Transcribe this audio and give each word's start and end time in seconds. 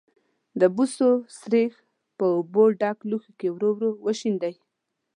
د 0.59 0.61
بوسو 0.75 1.07
سريښ 1.39 1.73
په 2.17 2.25
اوبو 2.35 2.63
ډک 2.81 2.97
لوښي 3.09 3.33
کې 3.39 3.47
ورو 3.51 3.69
ورو 3.75 3.89
وشیندئ. 4.05 4.55